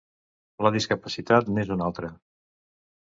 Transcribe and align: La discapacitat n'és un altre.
La 0.67 0.71
discapacitat 0.77 1.53
n'és 1.57 1.71
un 1.77 1.85
altre. 1.89 2.11